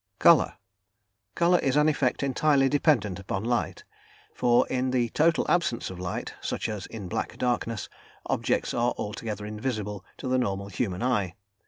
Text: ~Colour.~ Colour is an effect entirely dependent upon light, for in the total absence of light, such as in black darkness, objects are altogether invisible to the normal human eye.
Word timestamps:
~Colour.~ 0.17 0.55
Colour 1.35 1.59
is 1.59 1.75
an 1.75 1.87
effect 1.87 2.23
entirely 2.23 2.67
dependent 2.67 3.19
upon 3.19 3.43
light, 3.43 3.83
for 4.33 4.67
in 4.67 4.89
the 4.89 5.09
total 5.09 5.45
absence 5.47 5.91
of 5.91 5.99
light, 5.99 6.33
such 6.41 6.67
as 6.67 6.87
in 6.87 7.07
black 7.07 7.37
darkness, 7.37 7.87
objects 8.25 8.73
are 8.73 8.95
altogether 8.97 9.45
invisible 9.45 10.03
to 10.17 10.27
the 10.27 10.39
normal 10.39 10.69
human 10.69 11.03
eye. 11.03 11.35